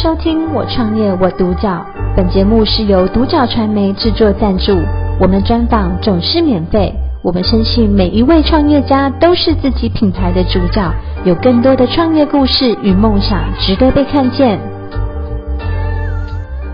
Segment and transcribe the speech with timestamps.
[0.00, 1.70] 收听《我创业我独角》，
[2.16, 4.72] 本节目是由独角传媒制作赞助，
[5.20, 6.94] 我们专访总是免费。
[7.20, 10.88] 我们相信每一位创业家都是自己品牌的主角，
[11.24, 14.60] 有更多的创业故事与梦想值得被看见。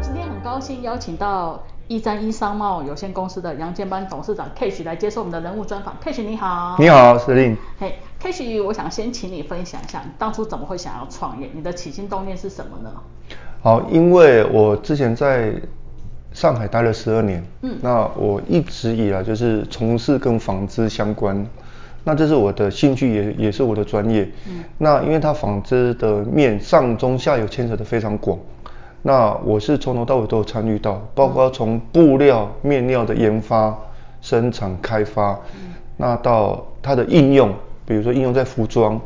[0.03, 5.95] 今天很高兴邀请到一三一商贸有限公司的杨建邦董事长 Case 来接受我们的人物专访。
[6.05, 6.77] Case 你好。
[6.79, 7.57] 你好，司令。
[7.81, 7.95] 嘿。
[8.25, 11.51] Cash，我想先请你分享一下，你当初怎么会想要创业？
[11.53, 12.91] 你的起心动念是什么呢？
[13.61, 15.53] 好，因为我之前在
[16.32, 21.46] 上海待了十二年，嗯，那我一直以来就是从事跟纺织相关，
[22.03, 24.27] 那这是我的兴趣也，也也是我的专业。
[24.49, 28.39] 嗯，那因为它纺织的面上中下游牵扯的非常广，
[29.03, 33.79] 那我是从头到尾都有参与到，包括从布料、面料的研发、
[34.23, 37.55] 生产、开发，嗯，那到它的应用。
[37.87, 39.01] 比如说应用在服装，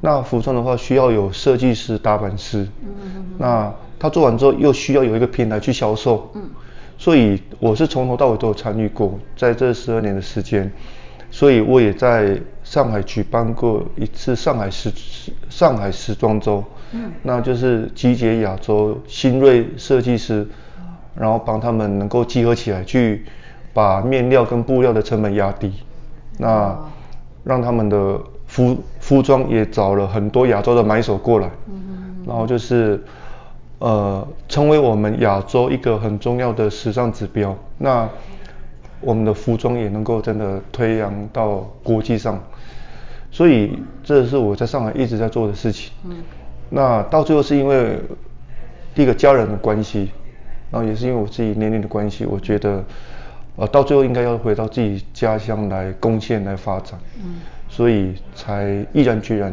[0.00, 6.48] 那服装的话需要有设计师、打版师，嗯嗯嗯，那他做完之后又需要有一个平台去销售，嗯，
[6.96, 10.70] 所以我是从头到尾都有参与过，在这十二年的时间，
[11.30, 14.92] 所以我也在上海举办过一次上海时
[15.48, 20.46] 上海时装周，嗯，那就是集结亚洲新锐设计师，
[21.16, 23.24] 然后帮他们能够集合起来，去
[23.72, 25.72] 把面料跟布料的成本压低，
[26.36, 26.78] 那。
[27.48, 31.50] 让他们的服服装也找了很多亚洲的买手过来，
[32.26, 33.02] 然后就是
[33.78, 37.56] 呃成为我们亚洲一个很重要的时尚指标。
[37.78, 38.06] 那
[39.00, 42.38] 我们的服装也能够真的推扬到国际上，
[43.30, 45.90] 所以这是我在上海一直在做的事情。
[46.04, 46.16] 嗯，
[46.68, 47.98] 那到最后是因为
[48.94, 50.10] 第一个家人的关系，
[50.70, 52.84] 然后也是因为我自己年龄的关系，我觉得。
[53.60, 59.52] 呃，到最后应该要回到自己家乡来贡献、来发展，嗯，所以才毅然决然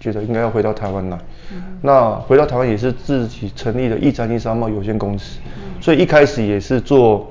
[0.00, 1.18] 觉得应该要回到台湾来。
[1.52, 7.30] 嗯，那回到台湾也是自己成立的一展一商贸有限公司，嗯，所以一开始也是做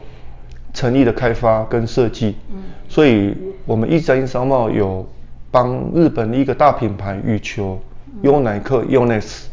[0.72, 5.04] 成立的开发跟设计，嗯，所以我们一展一商贸有
[5.50, 7.82] 帮日本的一个大品牌羽球
[8.22, 9.46] 优乃克 Yonex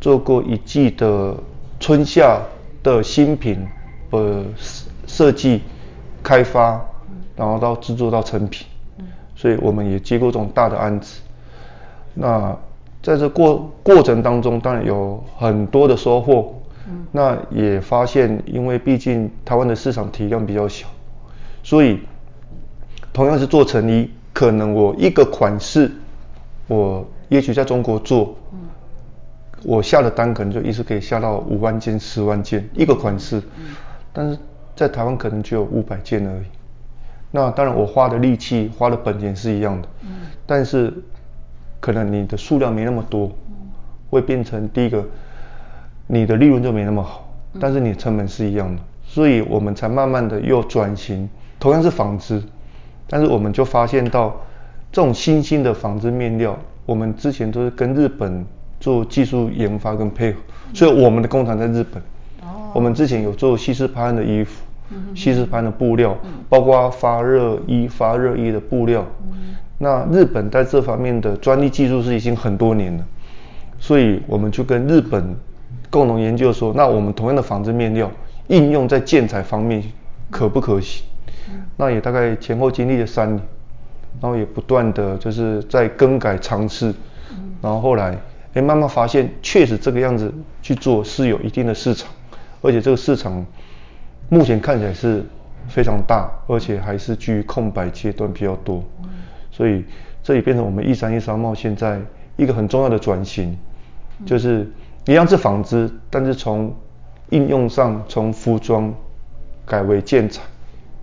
[0.00, 1.36] 做过一季的
[1.78, 2.40] 春夏
[2.82, 3.68] 的新品，
[4.08, 4.42] 呃。
[5.18, 5.62] 设计、
[6.22, 6.80] 开发，
[7.34, 8.64] 然后到制作到成品，
[9.34, 11.20] 所以我们也接过这种大的案子。
[12.14, 12.56] 那
[13.02, 16.54] 在这过过程当中，当然有很多的收获。
[17.10, 20.86] 那也发现，因为毕竟台湾的市场体量比较小，
[21.64, 21.98] 所以
[23.12, 25.90] 同样是做成衣，可能我一个款式，
[26.68, 28.36] 我也许在中国做，
[29.64, 33.42] 我下的单可能就一次可以下到五万件、十万件一个款式，
[34.12, 34.38] 但是。
[34.78, 36.44] 在台湾可能只有五百件而已，
[37.32, 40.08] 那当然我花的力气、花的本钱是一样的，嗯，
[40.46, 40.94] 但是
[41.80, 43.56] 可能你的数量没那么多，嗯，
[44.08, 45.04] 会变成第一个，
[46.06, 47.28] 你的利润就没那么好，
[47.58, 51.28] 但是你的成本是一样的，所以我们才慢慢的又转型，
[51.58, 52.40] 同样是纺织，
[53.08, 54.40] 但是我们就发现到
[54.92, 56.56] 这种新兴的纺织面料，
[56.86, 58.46] 我们之前都是跟日本
[58.78, 60.38] 做技术研发跟配合，
[60.72, 62.00] 所以我们的工厂在日本，
[62.42, 64.62] 哦，我们之前有做西式排汗的衣服。
[65.14, 66.16] 西式盘的布料，
[66.48, 69.06] 包括发热衣、发热衣的布料。
[69.78, 73.04] 那日本在这方面的专利技术是已经很多年了，
[73.78, 75.36] 所以我们就跟日本
[75.88, 78.10] 共同研究说，那我们同样的纺织面料
[78.48, 79.80] 应用在建材方面
[80.30, 81.04] 可不可行？
[81.76, 83.40] 那也大概前后经历了三年，
[84.20, 86.92] 然后也不断的就是在更改尝试，
[87.62, 88.18] 然后后来
[88.54, 92.10] 哎慢慢发现，确实这个样子去做是有一定的市场，
[92.62, 93.46] 而且这个市场。
[94.30, 95.24] 目前看起来是
[95.68, 98.84] 非常大，而且还是居于空白阶段比较多，
[99.50, 99.84] 所以
[100.22, 102.00] 这也变成我们一三一商贸现在
[102.36, 103.56] 一个很重要的转型，
[104.26, 104.70] 就是
[105.06, 106.74] 一样是纺织，但是从
[107.30, 108.92] 应用上从服装
[109.64, 110.42] 改为建材，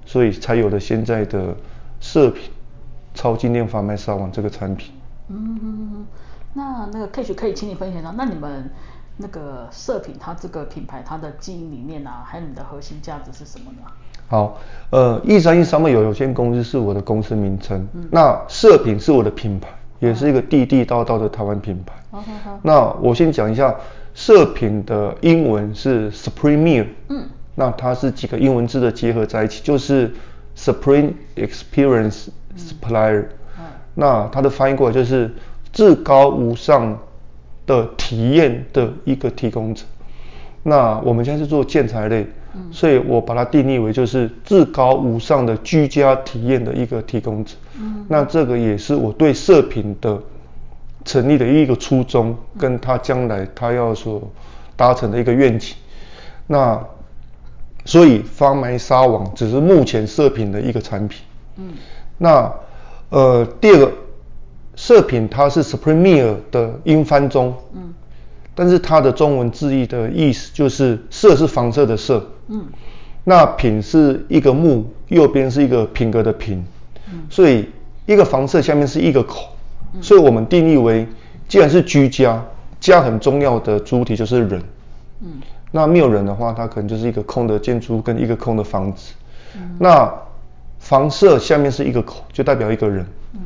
[0.06, 1.56] 所以才有了现在的
[2.00, 2.52] 射频
[3.14, 4.94] 超静电防晒纱网这个产品。
[5.30, 6.06] 嗯，嗯，
[6.54, 8.70] 那那个 Cash 可以请你分享一下，那你们。
[9.18, 13.90] 那个射频，它这个品牌，它的经营理念啊，还有你的核心价值是什么呢？
[14.28, 14.58] 好，
[14.90, 19.70] 呃，一三一商贸有限公司是我的公司名称，嗯、那射频是我的品牌，
[20.00, 21.94] 也是一个地地道道的台湾品牌。
[22.12, 22.60] 好好好。
[22.62, 23.74] 那我先讲一下
[24.14, 27.26] 射频的英文是 Supreme，嗯，
[27.56, 30.14] 那它是几个英文字的结合在一起，就是
[30.58, 32.28] Supreme Experience
[32.58, 33.28] Supplier，嗯
[33.60, 33.66] 嗯。
[33.94, 35.34] 那它的翻译过来就是
[35.72, 36.98] 至高无上。
[37.66, 39.84] 的体验的一个提供者，
[40.64, 47.56] 那我们现在是做建材类，嗯，所以我把它定义为就是至高无上的居家体验的一个提供者。
[47.80, 50.22] 嗯，那这个也是我对射频的
[51.04, 54.22] 成立的一个初衷，跟他将来他要所
[54.76, 55.76] 达成的一个愿景。
[56.48, 56.80] 那
[57.84, 61.22] 所以防霾纱网只是目前射频的一个产品。
[61.58, 61.74] 嗯。
[62.18, 62.52] 那
[63.10, 63.92] 呃第二个
[64.76, 67.54] 射品它是 s u p r e m i e r 的英翻中。
[67.74, 67.94] 嗯。
[68.54, 72.26] 但是它的中文字义的意思就是色是房色的色。
[72.48, 72.66] 嗯。
[73.24, 76.64] 那品是一个木，右边是一个品格的品。
[77.12, 77.24] 嗯。
[77.30, 77.68] 所以
[78.06, 79.50] 一个房舍下面是一个口。
[79.94, 80.02] 嗯。
[80.02, 81.08] 所以我们定义为，
[81.48, 82.44] 既然是居家，
[82.80, 84.62] 家很重要的主体就是人。
[85.22, 85.42] 嗯。
[85.72, 89.14] 那没有人的话，它可能就是一个空的建筑跟一个空的房子。
[89.56, 89.76] 嗯。
[89.80, 90.14] 那
[90.80, 93.06] 房舍下面是一个口，就代表一个人。
[93.34, 93.42] 嗯。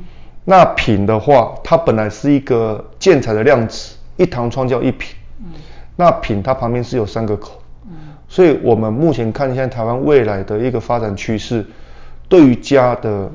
[0.50, 3.96] 那品的话，它本来是一个建材的量词。
[4.18, 5.52] 一堂窗叫一品，嗯，
[5.96, 7.96] 那品它旁边是有三个口，嗯，
[8.28, 11.64] 所以我们目前看一下台湾未来的一个发展趋势，
[12.28, 13.32] 对于家的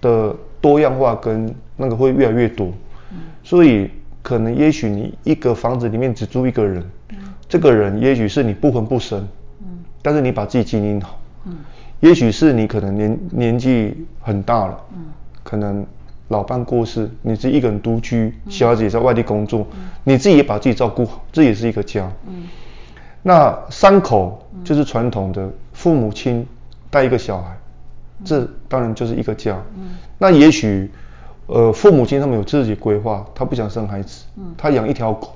[0.00, 2.72] 的多样化跟那个会越来越多，
[3.12, 3.88] 嗯，所以
[4.22, 7.18] 可能也许你一个房子里面只住一个人，嗯，
[7.48, 9.20] 这个人也许是你不婚不生，
[9.60, 9.66] 嗯，
[10.02, 11.58] 但是你把自己经营好，嗯，
[12.00, 15.04] 也许是你可能年年纪很大了，嗯，
[15.44, 15.86] 可能。
[16.32, 22.10] 老伴过世，你自己一个人独居，小孩子也在外地工作，嗯、你自己也把自己照顾好，这也是一个家。
[22.26, 22.48] 嗯、
[23.22, 26.44] 那三口就是传统的父母亲
[26.90, 27.56] 带一个小孩，
[28.18, 29.62] 嗯、这当然就是一个家。
[29.76, 30.90] 嗯、那也许，
[31.46, 35.34] 呃，父母亲他们有自己规划，他不想生孩子，嗯、他养一条狗，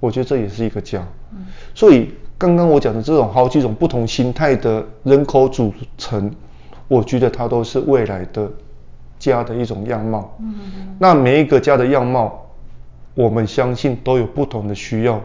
[0.00, 1.04] 我觉得这也是一个家。
[1.32, 1.44] 嗯、
[1.74, 6.30] 所以刚刚我讲的这种好几种不同心态的人口组成，
[6.86, 8.48] 我觉得它都是未来的。
[9.30, 10.54] 家的一种样貌，嗯。
[10.58, 12.46] 嗯，那每一个家的样貌，
[13.14, 15.20] 我们相信都有不同的需要，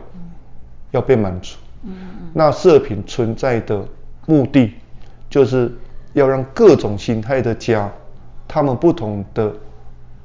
[0.92, 1.92] 要被满足，嗯。
[1.94, 3.86] 嗯，那射频存在的
[4.25, 4.74] 目的，
[5.30, 5.71] 就是
[6.13, 7.92] 要让各种形态的家，
[8.48, 9.53] 他们不同的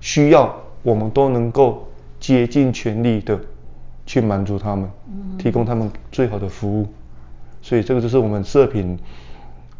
[0.00, 1.87] 需要，我们都能够
[2.19, 3.38] 竭尽全力的
[4.05, 4.90] 去满足他们，
[5.38, 6.87] 提供他们最好的服务，
[7.62, 8.99] 所以这个就是我们射频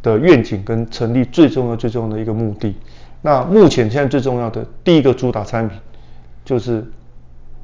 [0.03, 2.75] 的愿景跟成立最重要最重要的一个目的。
[3.26, 5.76] 那目前现在最重要的第一个主打产品，
[6.44, 6.84] 就是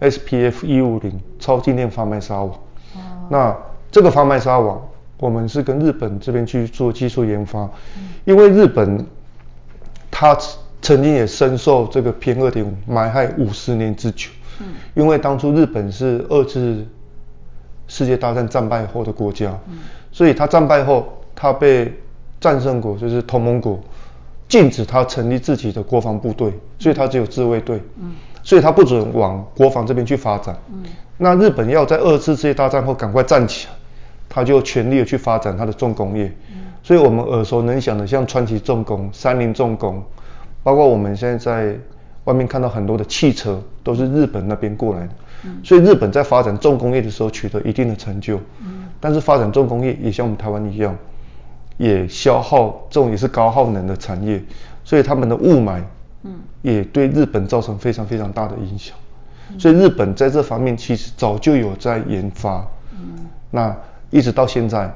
[0.01, 2.49] SPF 一五零超静电防霾纱网。
[2.49, 2.99] 哦、
[3.31, 3.57] 那
[3.89, 4.83] 这个防霾纱网，
[5.19, 7.61] 我们是跟日本这边去做技术研发，
[7.97, 9.07] 嗯、因为日本
[10.11, 10.37] 它
[10.81, 14.31] 曾经也深受这个 PM 二点五霾害五十年之久。
[14.59, 16.85] 嗯、因为当初日本是二次
[17.87, 19.79] 世界大战战败后的国家，嗯、
[20.11, 21.97] 所以它战败后，它被
[22.41, 23.81] 战胜国就是同盟国。
[24.49, 27.81] 禁止他成立自己的国防部队，所以他只有自卫队。
[28.01, 28.13] 嗯，
[28.43, 30.57] 所以他不准往国防这边去发展。
[30.73, 30.83] 嗯，
[31.17, 33.75] 那日本要在二次世界大战后赶快站起来，
[34.29, 36.25] 他就全力的去发展他的重工业。
[36.53, 40.03] 嗯，所以我们耳熟能详的像川崎重工、三菱重工，
[40.63, 41.77] 包括我们现在在
[42.25, 45.13] 外面看到很多的汽车，都是日本那边过来的。
[45.45, 48.37] 嗯，所以日本在发展重工业的时候取得一定的成就。
[48.61, 50.97] 嗯，但是发展重工业也像我们台湾一样。
[51.77, 54.43] 也消耗，这种也是高耗能的产业，
[54.85, 55.81] 所以他们的雾霾，
[56.23, 58.97] 嗯，也对日本造成非常非常大的影响。
[59.51, 63.77] 嗯、所以日本在这方面其实早就有在研发，嗯，那
[64.11, 64.93] 一直到现在，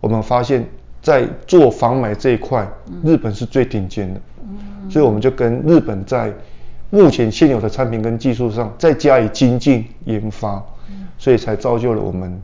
[0.00, 0.66] 我们发现，
[1.00, 2.68] 在做防霾这一块，
[3.02, 6.32] 日本是最顶尖的，嗯，所以我们就跟日本在
[6.90, 12.40] 目前现有的产品跟技术上再加以精进研发，嗯，所以才造就了我们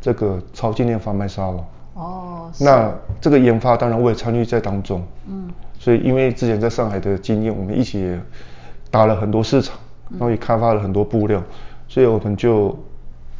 [0.00, 1.64] 这个超静电防霾纱网。
[1.98, 5.50] 哦，那这个研发当然我也参与在当中，嗯，
[5.80, 8.20] 所以因为之前在上海的经验，我们一起也
[8.88, 9.76] 打了很多市场，
[10.10, 11.42] 然后也开发了很多布料，
[11.88, 12.78] 所以我们就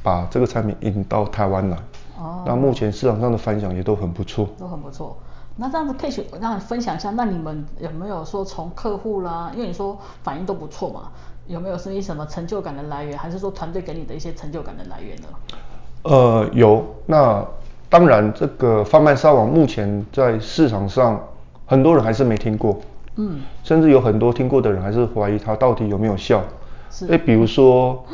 [0.02, 1.76] 把这个产品引到台湾来。
[2.18, 5.16] 哦，那目前市场上的反响也都很不错，都很不错。
[5.54, 11.12] 那这样子可以去让你分享一下，那你们有没有说从客户啦，因为你说反应都不错嘛，
[11.46, 15.28] 有没有是一什么成就感的来源，还是说团队给你的一些成就感的来源呢？
[16.02, 17.46] 呃，有那。
[17.90, 21.18] 当然，这个防霾纱网目前在市场上，
[21.64, 22.78] 很多人还是没听过，
[23.16, 26.42] 嗯，甚至有很多听过的人还是怀疑它到底有没有效。
[26.90, 28.04] 是，哎，比如说，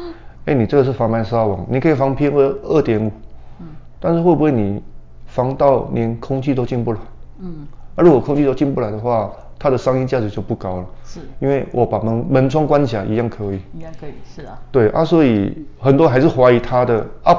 [0.44, 3.10] 哎，你这个是防霾纱网，你可以防 PM 二点五，
[3.60, 3.66] 嗯，
[3.98, 4.80] 但是会不会你
[5.26, 6.98] 防到连空气都进不来？
[7.40, 7.66] 嗯，
[7.96, 9.28] 那如果空气都进不来的话，
[9.58, 10.86] 它的商业价值就不高了。
[11.04, 13.60] 是，因为我把门门窗关起来一样可以。
[13.76, 14.56] 一样可以，是啊。
[14.70, 17.36] 对啊，所以很多还是怀疑它的啊。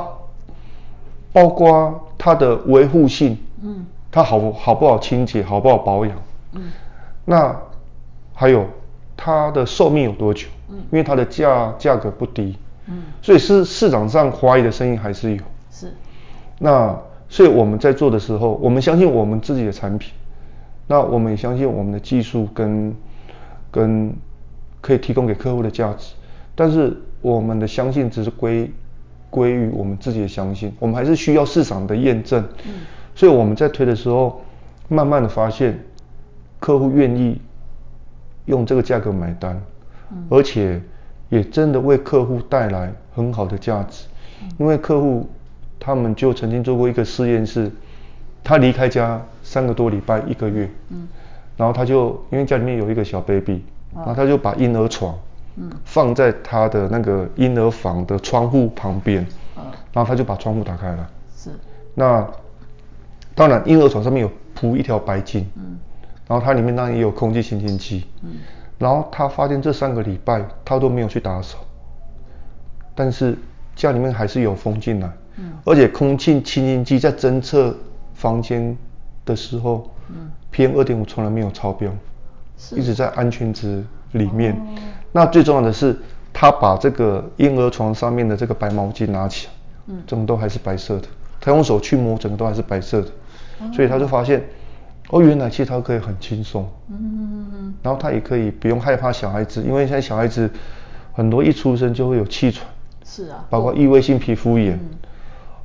[1.35, 6.15] 包括它的维护性，嗯，它好好不好清洁，好不好保养，
[6.53, 6.71] 嗯，
[7.25, 7.53] 那
[8.33, 8.65] 还有
[9.17, 10.47] 它的寿命有多久？
[10.69, 12.55] 嗯，因为它的价价格不低，
[12.87, 15.93] 嗯，所以是市场上怀疑的声音还是有，是，
[16.57, 20.13] 那所以我们在做的时候，我们相信我们自己的产品，
[20.87, 22.95] 那我们也相信我们的技术跟
[23.69, 24.15] 跟
[24.79, 26.13] 可以提供给客户的价值，
[26.55, 28.71] 但是我们的相信只是归。
[29.35, 32.41] 归于我们自己的相信，我们还是需要市场的验证。
[32.65, 32.73] 嗯，
[33.13, 34.41] 所以我们在推的时候，
[34.87, 35.77] 慢慢的发现
[36.57, 37.41] 客户愿意
[38.45, 39.61] 用这个价格买单，
[40.13, 40.81] 嗯，而且
[41.27, 44.05] 也真的为客户带来很好的价值。
[44.41, 45.29] 嗯，因为客户
[45.77, 47.69] 他们就曾经做过一个实验是，
[48.41, 51.09] 他离开家三个多礼拜一个月，嗯，
[51.57, 53.61] 然后他就因为家里面有一个小 baby，
[53.93, 55.13] 然后他就把婴儿床。
[55.57, 59.25] 嗯，放在他的那个婴儿房的窗户旁边，
[59.57, 61.09] 嗯，然后他就把窗户打开了。
[61.35, 61.49] 是。
[61.93, 62.27] 那
[63.33, 65.77] 当然，婴儿床上面有铺一条白巾，嗯，
[66.27, 68.35] 然后它里面当然也有空气清新机，嗯，
[68.77, 71.57] 然后他发现这三个礼拜他都没有去打扫，
[72.93, 73.37] 但是
[73.75, 77.75] 家里面还是有风进来，嗯，而且空气清新机在侦测
[78.13, 78.77] 房间
[79.25, 81.91] 的时候，嗯，PM 二点五从来没有超标，
[82.57, 83.83] 是，一直在安全值
[84.13, 84.55] 里面。
[85.15, 85.97] 哦那最重要的是，
[86.33, 89.53] 他把这个婴儿床上面的这个白毛巾拿起来，
[89.87, 91.07] 嗯，整个都还是白色的。
[91.39, 93.07] 他用手去摸，整个都还是白色的，
[93.61, 94.43] 哦、所以他就发现，
[95.11, 100.49] 哦，原来其实他可以很轻松，嗯嗯嗯，然后他也可以不用害怕小孩子，因为现在小孩子
[101.13, 102.67] 很多一出生就会有气喘，
[103.05, 104.97] 是啊，包括异位性皮肤炎，嗯，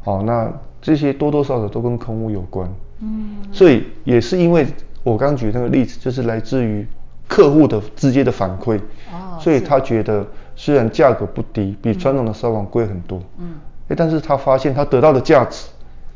[0.04, 0.48] 好，那
[0.80, 4.64] 这些多多少少都跟空屋有关，嗯，所以也是因为
[5.02, 6.86] 我刚举那个例子，就是来自于。
[7.30, 8.76] 客户的直接的反馈，
[9.12, 13.54] 哦，所以他觉得虽然价格不低，比传统的烧网贵很多，嗯，
[13.96, 15.68] 但是他发现他得到的价值，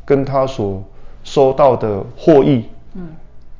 [0.04, 0.84] 跟他所
[1.24, 2.64] 收到的获益，
[2.94, 3.08] 嗯，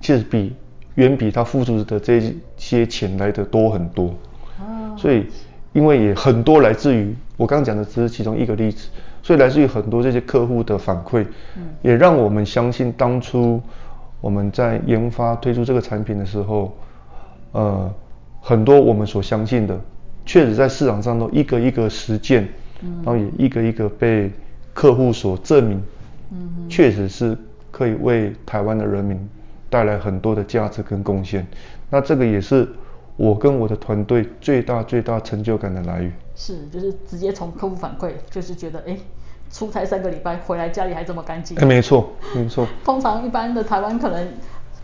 [0.01, 0.55] 其实比
[0.95, 4.15] 远比他付出的这些钱来的多很多，
[4.61, 5.27] 哦，所以
[5.73, 8.89] 因为也很多来自于我刚刚讲的只是其中一个例子，
[9.23, 13.61] 所以来自于很多这些客户的反馈，嗯，也让我们相信当初
[14.21, 16.73] 我们在研发推出这个产品的时候。
[17.57, 17.89] 呃，
[18.47, 19.81] 很多我们所相信的，
[20.27, 22.47] 确实在市场上都一个一个实践，
[22.83, 24.31] 嗯，然后也一个一个被
[24.75, 25.83] 客户所证明，
[26.31, 27.35] 嗯，确实是
[27.71, 29.19] 可以为台湾的人民
[29.71, 31.47] 带来很多的价值跟贡献。
[31.89, 32.69] 那这个也是
[33.17, 36.13] 我跟我的团队最大最大成就感的来源。
[36.35, 38.95] 是，就是直接从客户反馈，就是觉得，哎，
[39.51, 41.57] 出差三个礼拜回来家里还这么干净。
[41.57, 42.69] 哎，没错，没错。
[42.85, 44.29] 通常一般的台湾可能。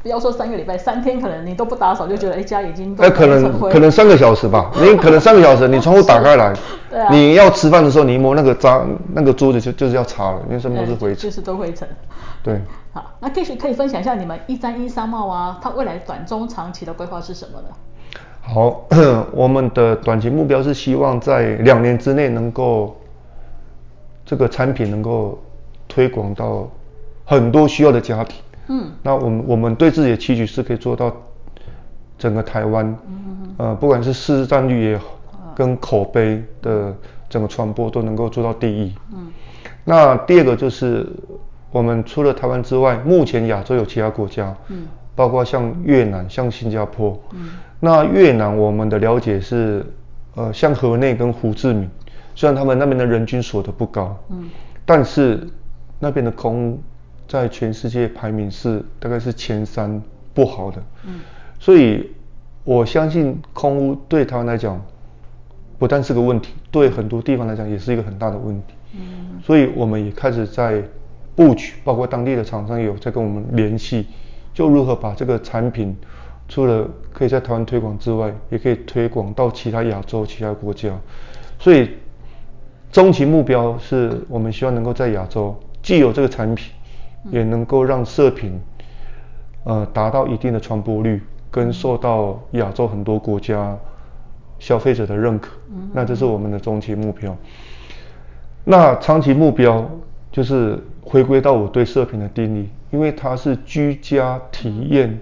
[0.02, 6.54] 不要说三个礼拜，三天可能你都不打扫，就觉得哎家已经哎可能可能三个小时吧，你 可能三个小时，你窗户打开来，
[6.88, 11.87] 对啊，你要吃饭的时候，你一摸那个渣，那个桌子就就是要擦了，因为上面都是灰尘，就是都灰尘。
[12.42, 12.59] 对。
[12.92, 17.69] 好，那 Kish 可以分享一下你们一三一商贸啊，它未来短中长期的规划是什么呢？
[18.40, 18.85] 好，
[19.33, 22.97] 我们的短期目标是希望在两年之内能够
[24.25, 25.38] 这个产品能够
[25.87, 26.69] 推广到
[27.25, 28.42] 很多需要的家庭。
[28.73, 31.12] 嗯，那我们我们对自己的期许是可以做到
[32.17, 35.07] 整个台湾，嗯，呃，不管是市占率也好，
[35.57, 36.95] 跟口碑的
[37.29, 38.95] 整个传播都能够做到第一。
[39.12, 39.27] 嗯，
[39.85, 41.05] 那第二个就是
[41.73, 44.87] 我们除了台湾之外，目前亚洲有其他国家，嗯，
[45.17, 47.50] 包括像越南、像新加坡，嗯，
[47.81, 49.85] 那越南我们的了解是，
[50.37, 51.91] 呃，像河内跟胡志明，
[52.37, 54.49] 虽然他们那边的人均所得不高，嗯，
[54.85, 55.45] 但是
[55.99, 56.79] 那边的空。
[57.30, 60.02] 在全世界排名是大概是前三
[60.34, 61.20] 不好的，嗯，
[61.60, 62.10] 所以
[62.64, 64.84] 我相信空屋对台湾来讲
[65.78, 70.82] 不但是个问题，对很多地方来讲也是一个很大的问题，嗯，所以我们也开始在
[71.37, 74.08] 布局，包括当地的厂商也有在跟我们联系，
[74.52, 75.96] 就如何把这个产品
[76.49, 80.99] 除了可以在台湾推广之外，也可以推广到其他亚洲其他国家，
[81.60, 81.90] 所以
[82.90, 86.72] 终极目标是我们希望能够在亚洲既有这个产品。
[87.31, 88.59] 也能够让射频，
[89.65, 93.77] 呃，达到一定的传播率，跟受到亚洲很多国家
[94.59, 95.50] 消费者的认可，
[95.93, 97.37] 那这是我们的中期目标。
[98.65, 99.89] 那长期目标
[100.33, 105.19] 就是回归到我对射频的定义，因为它是居家体验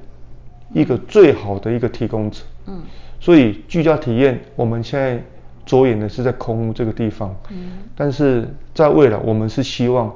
[0.73, 2.43] 一个最好的一个提供者。
[2.67, 2.81] 嗯。
[3.21, 5.21] 所以居家体验，我们现在
[5.67, 7.35] 着眼的是在空屋这个地方。
[7.51, 7.73] 嗯。
[7.97, 10.13] 但是在未来，我们是希望。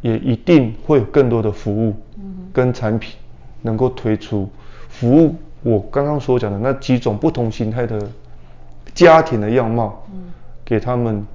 [0.00, 1.94] 也一定会有更多的服务
[2.52, 3.16] 跟产品
[3.62, 4.48] 能够推出。
[4.88, 8.08] 服务我刚刚所讲的那几种不同形态的
[8.94, 10.02] 家庭的样貌，
[10.64, 11.26] 给他们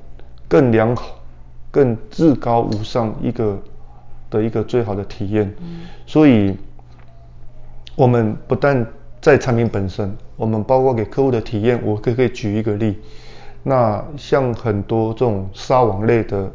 [0.48, 1.20] 更良好、
[1.70, 3.62] 更至高无上一个
[4.30, 5.54] 的一个最好的体验。
[6.06, 6.56] 所以，
[7.96, 8.86] 我们不但
[9.20, 12.98] 在产品本身，我们包括给客户的体验，我可以可以举一个例。
[13.64, 16.50] 那像很多这种纱网类的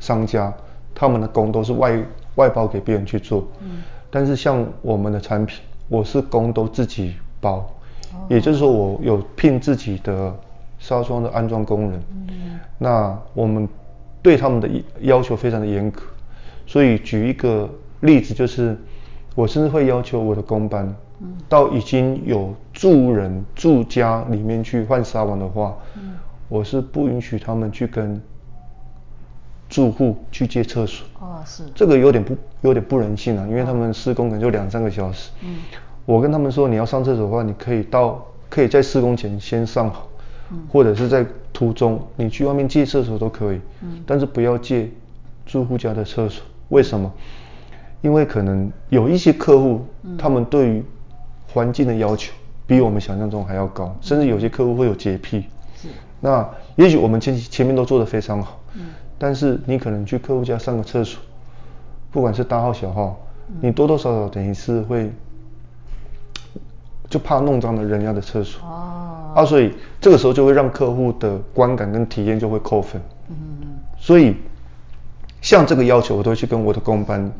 [0.00, 0.52] 商家。
[0.98, 2.02] 他们的工都是外
[2.36, 7.58] 外包给别人去做，嗯，但是像我们的产品，我是工都自己包，
[8.14, 10.34] 哦，也就是说我有聘自己的
[10.78, 13.68] 纱窗的安装工人，嗯，那我们
[14.22, 14.68] 对他们的
[15.02, 16.00] 要求非常的严格。
[16.66, 17.68] 所以举一个
[18.00, 18.76] 例子，就是
[19.34, 20.92] 我甚至会要求我的工班，
[21.48, 25.76] 到已经有住人住家里面去换纱网的话，
[26.48, 28.20] 我是不允许他们去跟
[29.68, 31.06] 住户去借厕所。
[31.20, 31.64] 哦，是。
[31.74, 35.30] 这个有点不有点不人性啊，因为他们施工可能就两三个小时。
[35.42, 35.56] 嗯。
[36.04, 40.08] 我跟他们说，你要上厕所的话，你可以到可以在施工前先上好，
[40.70, 43.60] 或者是在途中你去外面借厕所都可以。
[43.82, 44.02] 嗯。
[44.06, 44.88] 但是不要借
[45.44, 46.44] 住户家的厕所。
[46.68, 47.12] 为什么？
[48.02, 50.84] 因为可能有一些客户，嗯、他们对于
[51.52, 52.32] 环境的要求
[52.66, 55.44] 比我们想象中还要高，嗯、甚至有些客户会有洁癖。
[55.74, 55.88] 是。
[56.20, 58.82] 那也许我们前前面都做得非常好，嗯，
[59.18, 61.20] 但是你可能去客户家上个厕所，
[62.10, 63.18] 不管是大号小号，
[63.48, 65.10] 嗯、你多多少少等于是会，
[67.08, 68.60] 就怕弄脏了人家的厕所。
[68.66, 69.32] 哦。
[69.36, 73.00] 啊，所以这个时候就会让客户的观感跟体验就会扣分。
[73.28, 73.68] 嗯嗯。
[73.98, 74.36] 所以。
[75.42, 77.30] 像这个要求，我都会去跟我的工班，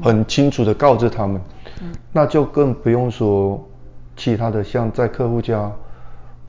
[0.00, 1.40] 很清楚的告知他们。
[1.82, 3.60] 嗯，那就更不用说
[4.14, 5.72] 其他的，像在客户家，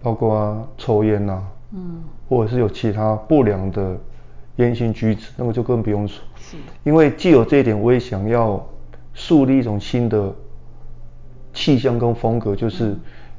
[0.03, 1.41] 包括抽烟呐，
[1.71, 3.97] 嗯，或者是有其他不良的
[4.57, 6.21] 言行举止，那么就更不用说。
[6.35, 8.63] 是，因为既有这一点，我也想要
[9.13, 10.31] 树立一种新的
[11.53, 12.89] 气象跟风格，就是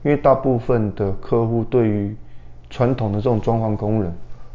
[0.02, 2.16] 因为大部分的客户对于
[2.70, 4.12] 传统的这种装潢工人，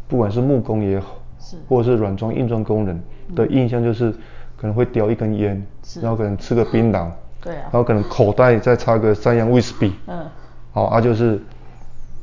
[0.07, 1.19] 不管是木工也好。
[1.67, 3.03] 或者是软装、硬装工人
[3.35, 4.09] 的印象就是
[4.55, 5.99] 可能会叼一根烟，是。
[5.99, 7.09] 然后可能吃个槟榔，
[7.41, 10.25] 对啊，然后可能口袋再插个三洋威士忌，嗯，
[10.71, 11.37] 好啊，就是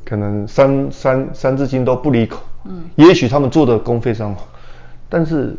[0.03, 4.47] 可能三三三字经都不离口，嗯，也许他们做的工非常好，
[5.09, 5.55] 但是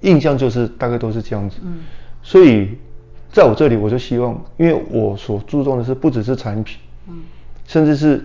[0.00, 1.80] 印象就是大概都是这样子，嗯，
[2.22, 2.70] 所以
[3.32, 7.22] 在我这里我就希望，因为我所注重的是不只是产品，嗯，
[7.66, 8.24] 甚至是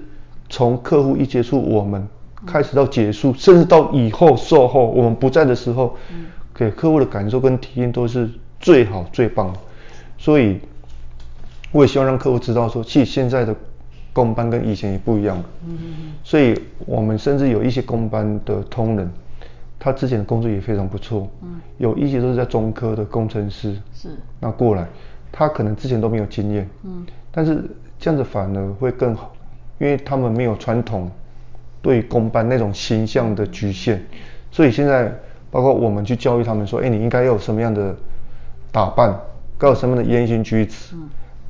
[0.50, 2.08] 从客户一接触我们。
[2.46, 8.30] 开始到结束，甚至到以后售后，我们不在的时候，嗯、给客户的感受跟体验都是
[8.62, 9.60] 最好最棒的。
[10.18, 10.58] 所以，
[11.74, 13.54] 我也希望让客户知道说，其实现在的
[14.20, 15.38] 工班跟以前也不一样。
[15.38, 16.14] 了嗯嗯。
[16.24, 19.10] 所以我们甚至有一些公班的通人，
[19.80, 21.28] 他之前的工作也非常不错。
[21.42, 21.62] 嗯。
[21.78, 23.76] 有一些都是在中科的工程师。
[23.94, 24.10] 是。
[24.40, 24.88] 那过来，
[25.32, 26.70] 他可能之前都没有经验。
[26.84, 27.06] 嗯。
[27.32, 27.64] 但是
[27.98, 29.32] 这样子反而会更好，
[29.78, 31.10] 因为他们没有传统。
[31.82, 34.04] 对公班那种形象的局限，
[34.52, 35.10] 所以现在
[35.50, 37.96] 包括我们去教育他们说，哎，你应该要有什么样的
[38.70, 39.18] 打扮，
[39.58, 40.94] 该有什么样的言行举止，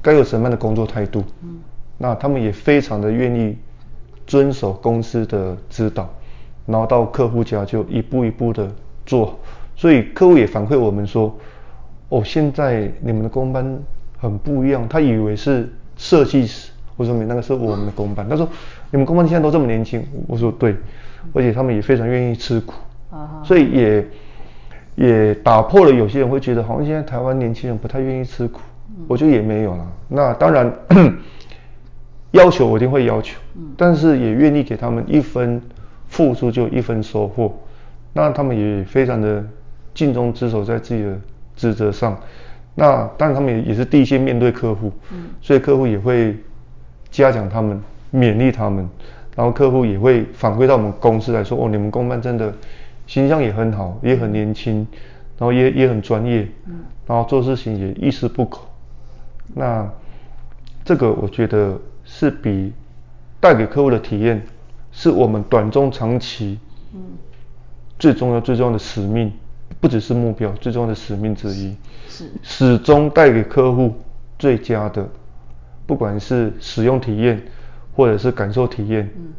[0.03, 1.23] 该有什么样的工作态度，
[1.99, 3.55] 那他们也非常的愿意
[4.25, 6.09] 遵守公司的指导，
[6.65, 8.67] 然后到客户家就一步一步的
[9.05, 9.37] 做，
[9.75, 11.37] 所以客户也反馈我们说，
[12.09, 13.77] 哦，现在你们的工班
[14.17, 16.71] 很不一样，他以为是设计师。
[16.95, 18.45] 我说你那个是我们的工班，他说
[18.91, 20.75] 你们工班现在都这么年轻，我说对，
[21.33, 22.73] 而且他们也非常愿意吃苦，
[23.43, 24.07] 所以也
[24.95, 28.59] 也打破了有些人会觉得好像现在台湾年轻人不太愿意吃苦，
[29.07, 29.87] 我觉得也没有了。
[30.09, 30.69] 那当然
[32.31, 33.39] 要求我一定会要求，
[33.77, 35.61] 但是也愿意给他们一分
[36.07, 37.57] 付出就一分收获，
[38.13, 39.43] 那他们也非常的
[39.93, 41.17] 尽忠职守在自己的
[41.55, 42.17] 职责上，
[42.75, 44.91] 那当然他们也也是第一线面对客户，
[45.41, 46.35] 所以客户也会。
[47.11, 47.81] 嘉奖他们，
[48.13, 48.87] 勉励他们，
[49.35, 52.53] 然后客户也会反馈到我们公司来说：“哦，你们公办真的
[53.07, 54.85] 形象也很好，也很年轻，
[55.35, 56.47] 然后也也很专业，
[57.07, 58.59] 然后做事情也一丝不苟。”
[59.55, 59.89] 那
[60.85, 61.75] 这个我觉得
[62.11, 62.73] 是比
[63.39, 64.41] 带给客户的体验，
[64.91, 66.59] 是我们短中长期
[67.99, 69.31] 最重要最重要的使命，
[69.79, 71.75] 不只是目标，最重要的使命之一，
[72.07, 73.93] 是始终带给客户
[74.39, 75.07] 最佳的。
[75.85, 77.41] 不管是使用体验，
[77.95, 79.33] 或者是感受体验，嗯，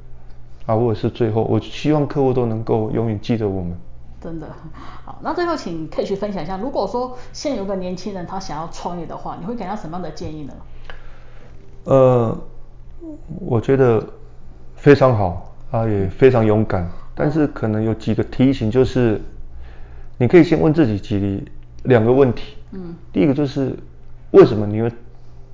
[0.66, 3.76] 啊，或者是最后，我希望客户都能够永远记得我们。
[4.20, 4.46] 真的，
[5.04, 10.54] 好，那最后请 K 去分享一下，如果说现在有个年轻人他想要创业的话，你会给他什么样的建议呢？
[11.84, 12.38] 呃，
[13.40, 14.04] 我觉得
[14.74, 19.20] 非常好，啊，也非常勇敢，但是可能有几个提醒，就是
[20.18, 21.44] 你可以先问自己几
[21.84, 23.74] 两个问题，嗯，第一个就是
[24.32, 24.92] 为什么你会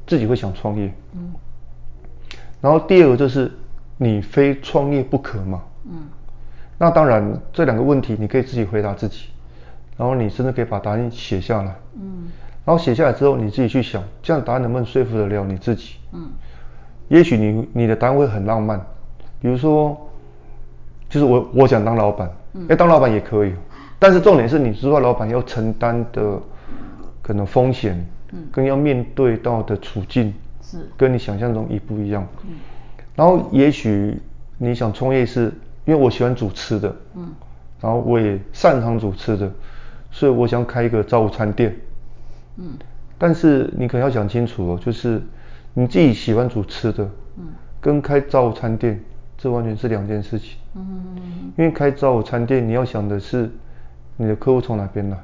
[0.06, 1.32] 自己会想创业，嗯，
[2.60, 3.50] 然后第二个就是
[3.96, 5.62] 你非创业不可吗？
[5.84, 6.08] 嗯，
[6.78, 9.28] 那当然这两个问题你可以自己回答自己，
[9.96, 12.28] 然后你甚至可以把答案写下来，嗯，
[12.64, 15.94] 然后写下来之后你自己去想，这样答案能不能说服得了你自己？
[16.12, 16.30] 嗯，
[17.08, 18.78] 也许你你的单位很浪漫，
[19.40, 19.96] 比如说，
[21.08, 23.52] 就是我我想当老板，嗯，哎，当老板也可以，
[23.98, 26.40] 但是重点是你知道老板要承担的
[27.22, 27.94] 可能风险。
[27.94, 28.06] 嗯
[28.50, 32.26] 跟要面对到的处境是跟你想象中一不一样。
[32.44, 32.54] 嗯，
[33.14, 34.20] 然后也许
[34.58, 35.44] 你想创业是
[35.84, 37.32] 因为我喜欢煮吃的，嗯，
[37.80, 39.50] 然后我也擅长煮吃的，
[40.10, 41.74] 所以我想开一个早午餐店。
[42.56, 42.70] 嗯，
[43.16, 45.22] 但是你可能要想清楚哦，就是
[45.78, 47.04] 你自己喜欢煮吃的，
[47.36, 47.48] 嗯，
[47.82, 48.98] 跟开早午餐店
[49.36, 50.56] 这完全是两件事情。
[50.74, 51.52] 嗯。
[51.58, 53.50] 因为开早午餐店，你要想的是
[54.16, 55.18] 你的客户从哪边来，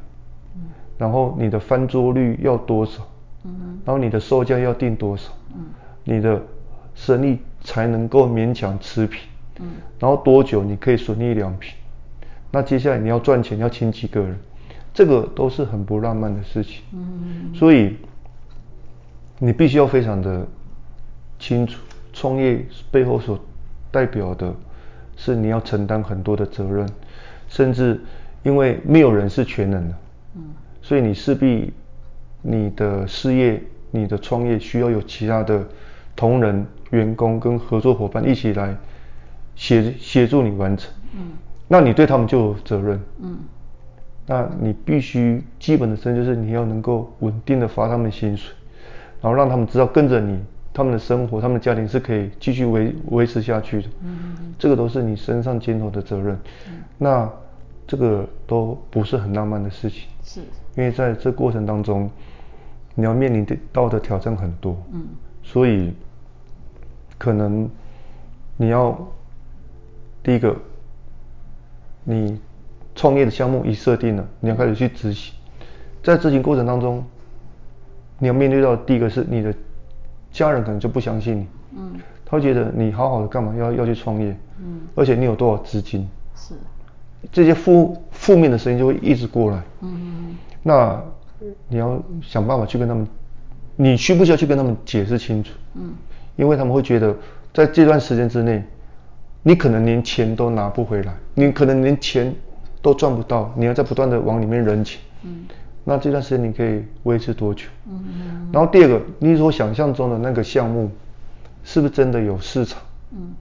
[0.56, 0.62] 嗯，
[0.98, 3.02] 然后你的翻桌率要多少，
[3.44, 5.64] 嗯，然后你的售价要定多少，嗯，
[6.04, 6.38] 你的
[6.94, 9.22] 生意才能够勉强持平，
[9.60, 11.74] 嗯，然后多久你可以损益两平，
[12.50, 14.38] 那接下来你要赚钱要请几个人？
[14.92, 17.96] 这个都是很不浪漫的事情，嗯，所以
[19.44, 20.46] 你必须要非常的
[21.36, 23.36] 清楚，创业背后所
[23.90, 24.54] 代表的
[25.16, 26.88] 是你要承担很多的责任，
[27.48, 28.00] 甚至
[28.44, 29.94] 因为没有人是全能的，
[30.36, 30.44] 嗯，
[30.80, 31.72] 所以你势必
[32.40, 35.66] 你的事业、你的创业需要有其他的
[36.14, 38.76] 同仁、员工跟合作伙伴一起来
[39.56, 41.32] 协协助你完成，嗯，
[41.66, 43.38] 那你对他们就有责任，嗯。
[44.24, 48.54] 那你必须基本的责任就是你要能够稳定的发他们薪水，
[49.22, 50.38] 然后让他们知道跟着你，
[50.74, 53.88] 他们的生活、他们的家庭是可以继续维维持下去的。
[54.02, 54.52] 嗯。
[54.58, 56.38] 这个都是你身上肩头的责任。
[56.68, 56.82] 嗯。
[56.98, 57.30] 那
[57.86, 60.08] 这个都不是很浪漫的事情。
[60.22, 60.40] 是。
[60.76, 62.10] 因为在这过程当中，
[62.94, 64.76] 你要面临到的挑战很多。
[64.92, 65.06] 嗯。
[65.42, 65.94] 所以，
[67.16, 67.70] 可能
[68.56, 68.98] 你要
[70.22, 70.54] 第一个，
[72.04, 72.38] 你。
[72.94, 75.32] 创业的项目一设定了，你要开始去执行。
[76.02, 77.02] 在执行过程当中，
[78.22, 79.52] 你要面对到第一个是你的
[80.30, 86.54] 家人可能就不相信你，嗯，他会觉得你好好的干嘛要要去创业，嗯，而且你有多少资金，是，
[87.32, 91.02] 这些负负面的声音就会一直过来，嗯那
[91.66, 93.04] 你要想办法去跟他们，
[93.74, 95.92] 你需不需要去跟他们解释清楚，嗯，
[96.36, 97.12] 因为他们会觉得
[97.52, 98.62] 在这段时间之内，
[99.42, 102.32] 你可能连钱都拿不回来，你可能连钱。
[102.84, 105.00] 都赚不到，你要在不断的往里面扔钱。
[105.22, 105.44] 嗯，
[105.84, 107.64] 那这段时间你可以维持多久？
[107.88, 108.50] 嗯嗯。
[108.52, 110.90] 然后第二个，你所想象中的那个项目，
[111.64, 112.80] 是不是真的有市场？
[113.12, 113.34] 嗯。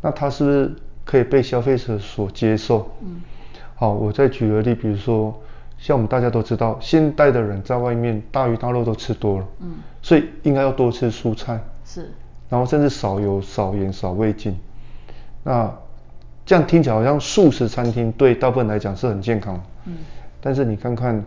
[0.00, 0.72] 那它是不是
[1.04, 2.90] 可以被消费者所接受？
[3.02, 3.20] 嗯。
[3.74, 5.34] 好，我再举个例，比如说，
[5.78, 9.46] 像我们大家都知道，现代的人在外面大鱼大肉都吃多了。
[9.60, 9.74] 嗯。
[10.02, 11.60] 所以应该要多吃蔬菜。
[11.84, 12.10] 是。
[12.48, 14.56] 然后甚至少油、少盐、少味精。
[15.42, 15.72] 那。
[16.44, 19.98] 这样听起来好像素食餐厅对大部分人来讲是很健康，嗯，
[20.40, 21.24] 但是你看看，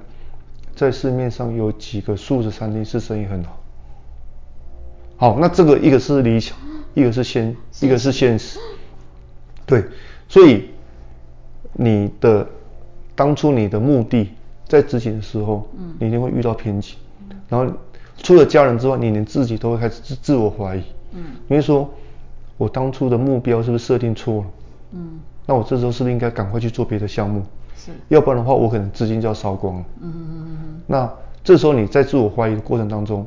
[0.75, 3.57] 在市面上有几个素食餐厅是生意很好？
[5.17, 6.57] 好，那这个一个是理想，
[6.93, 8.59] 一个是现，一个是现实，
[9.65, 9.85] 对，
[10.27, 10.65] 所以
[11.71, 12.45] 你的
[13.15, 14.29] 当初你的目的
[14.67, 16.97] 在执行的时候，嗯，你一定会遇到瓶颈，
[17.47, 17.73] 然后
[18.17, 20.83] 除了家人之外，你连自己都会开始自自我怀疑，
[21.13, 21.89] 嗯，因为说
[22.57, 24.45] 我当初的目标是不是设定错了？
[24.91, 27.41] 嗯，那我这时候是不是应该赶快去做别的项目？
[27.85, 29.85] 是，要不然的话，我可能资金就要烧光了。
[30.01, 30.81] 嗯嗯嗯嗯。
[30.87, 33.25] 那这时候你在自我怀疑的过程当中，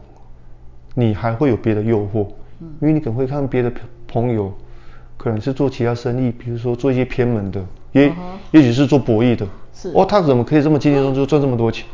[0.94, 2.27] 你还会有别的诱惑，
[2.61, 3.71] 嗯，因为你可能会看别的
[4.07, 4.53] 朋友，
[5.16, 8.14] 可能是做其他生意，比如说做一些偏门的，也、uh -huh.
[8.53, 11.87] 也许是做博弈的，是，哦，他怎么可以这么轻轻松松就赚这么多钱？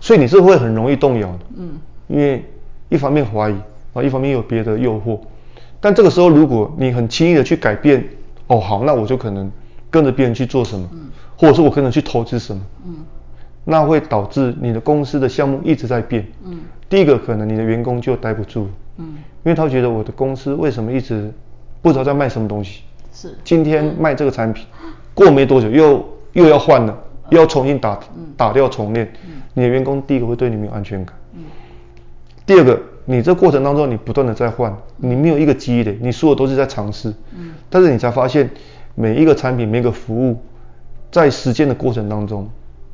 [0.00, 1.70] 所以你是会很容易动摇的，嗯，
[2.08, 2.44] 因为
[2.88, 3.62] 一方面怀疑，然
[3.94, 5.18] 后一方面有别的诱惑，
[5.80, 8.04] 但这个时候如果你很轻易的去改变。
[8.52, 9.48] 哦，好，那我就可能
[9.92, 11.08] 跟着别人去做什么，嗯，
[11.40, 12.96] 或者说我可能去投资什么，嗯，
[13.64, 19.06] 那会导致你的公司的项目一直在变，嗯，第一个可能你的员工就待不住，嗯，
[19.42, 21.32] 因为他觉得我的公司为什么一直
[21.80, 24.66] 不知道在卖什么东西，是，今天卖这个产品，
[25.14, 26.94] 过没多久又又要换了，
[27.30, 27.98] 又要重新打，
[28.36, 31.44] 打掉重练，嗯，你的员工第一个会对你没有安全感，嗯，
[32.44, 32.78] 第二个。
[33.06, 38.48] 你这过程当中，你不断的在换，你没有一个积累，你所有都是在尝试，嗯，但是你才发现
[38.94, 40.40] 每一个产品、每一个服务，
[41.10, 42.48] 在实践的过程当中，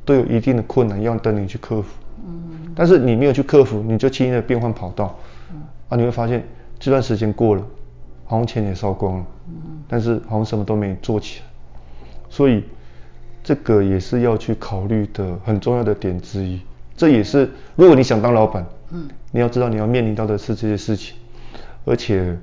[0.05, 1.88] 都有一定的困难要等你去克服，
[2.26, 5.18] 嗯，但是你没有去克服，你就轻易的变换跑道，
[5.52, 6.46] 嗯，啊，你会发现
[6.79, 7.62] 这段时间过了，
[8.24, 9.55] 好像钱也烧光了，嗯，
[9.88, 11.46] 但是好像什么都没做起来，
[12.29, 12.64] 所以
[13.42, 16.61] 这个也是要去考虑的很重要的点之一，
[16.96, 18.66] 这也是如果你想当老板。
[18.92, 21.16] 嗯，你要知道你要面临到的是这些事情，
[21.85, 22.38] 而且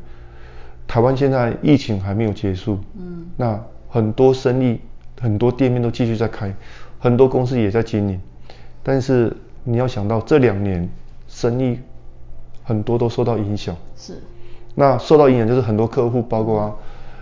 [0.86, 3.58] 台湾现在疫情还没有结束，嗯，那
[3.88, 4.78] 很多生意、
[5.24, 6.54] 很多店面都继续在开，
[7.00, 8.20] 很多公司也在经营，
[8.84, 9.34] 但是
[9.64, 10.90] 你要想到这两年
[11.30, 11.80] 生意
[12.62, 14.22] 很多都受到影响，是，
[14.76, 16.76] 那受到影响就是很多客户，包括啊，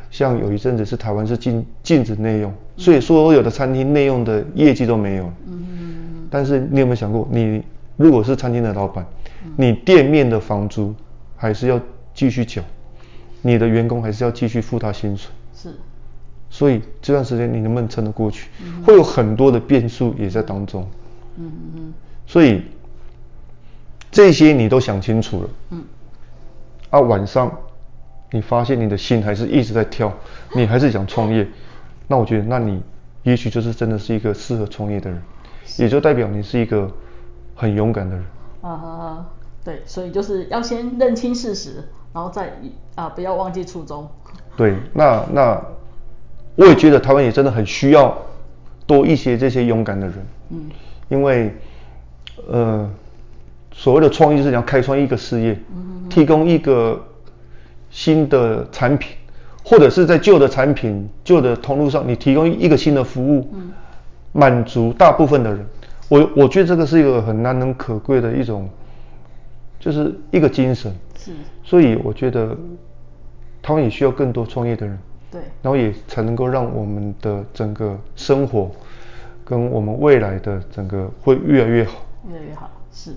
[0.10, 7.62] 像有一阵子是台湾是禁禁止内用，所以所有的餐厅内用的业绩都没有，嗯嗯，但是你有没有想过你？
[7.98, 9.06] 如果是餐厅的老板，
[9.56, 10.96] 你店面的房租
[11.36, 11.80] 还是要
[12.16, 12.64] 继续缴，
[13.44, 15.30] 你的员工还是要继续付他薪水。
[15.54, 15.76] 是。
[16.54, 18.50] 所以这段时间你能不能撑得过去？
[18.62, 20.86] 嗯、会有很多的变数也在当中。
[21.38, 21.94] 嗯嗯嗯。
[22.28, 22.62] 所以
[24.12, 25.50] 这些你都想清楚了。
[25.70, 25.84] 嗯。
[26.90, 27.50] 啊，晚上
[28.32, 30.12] 你发现你的心还是一直在跳，
[30.54, 31.48] 你还是想创业，
[32.06, 32.84] 那我觉得，那你
[33.24, 35.22] 也许就是真的是一个适合创业的人，
[35.78, 36.92] 也就代表你是一个
[37.56, 38.26] 很勇敢的人。
[38.60, 39.26] 啊啊，
[39.64, 42.60] 对，所以就是要先认清事实，然后再
[42.96, 44.06] 啊不要忘记初衷。
[44.58, 45.66] 对，那那。
[46.56, 48.18] 我也觉得台湾也真的很需要
[48.86, 50.16] 多一些这些勇敢的人，
[50.50, 50.70] 嗯，
[51.10, 51.54] 因为，
[52.50, 52.90] 呃，
[53.72, 57.02] 所谓的创业就是你要开创一个事业，嗯，提供一个
[57.90, 59.16] 新的产品，
[59.64, 63.72] 或者是在旧的产品、旧的通路上，你提供一个新的服务，嗯，
[64.34, 65.66] 满足大部分的人，
[66.10, 68.70] 我我觉得这个是一个很难能可贵的一种，
[69.80, 71.32] 就是一个精神，是，
[71.64, 72.58] 所以我觉得
[73.62, 75.00] 他们也需要更多创业的人。
[75.32, 78.70] 对，然后也才能够让我们的整个生活，
[79.46, 81.94] 跟我们未来的整个会越来越好，
[82.30, 82.70] 越来越好。
[82.92, 83.16] 是，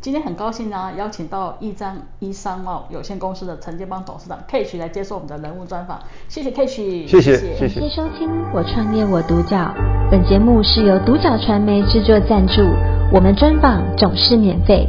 [0.00, 5.98] 今天很高兴呢，邀请到一张一商贸有限公司的陈建邦董事长 K 来接受我们的人物专访。
[6.28, 7.58] 谢谢 K，谢谢谢谢。
[7.58, 9.74] 感谢收听我创业我独角，
[10.10, 12.62] 本节目是由独角传媒制作赞助，
[13.12, 14.88] 我们专访总是免费。